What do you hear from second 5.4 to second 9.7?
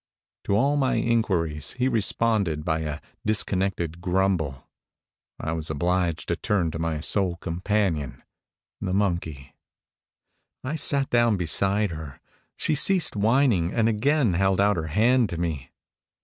was obliged to turn to my sole companion, the monkey.